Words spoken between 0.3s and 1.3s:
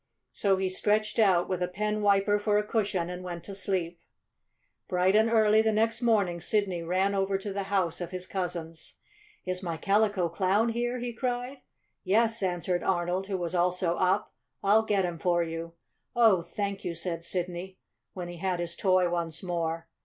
So he stretched